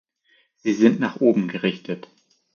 Sie 0.55 0.73
sind 0.73 0.99
nach 0.99 1.21
oben 1.21 1.47
gerichtet. 1.47 2.07